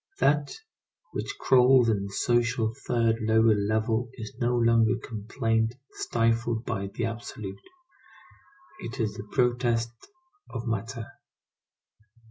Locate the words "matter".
10.65-11.05